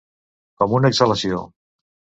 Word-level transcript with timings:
Com 0.63 0.73
una 0.79 0.93
exhalació. 0.95 1.47